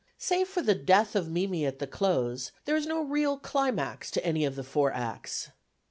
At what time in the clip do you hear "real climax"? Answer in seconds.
3.03-4.09